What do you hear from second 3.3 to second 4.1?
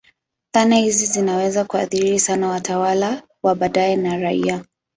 wa baadaye